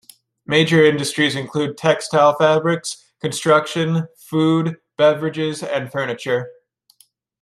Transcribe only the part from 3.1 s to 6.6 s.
construction, food, beverages, and furniture.